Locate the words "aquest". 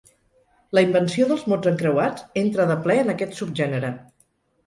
3.15-3.39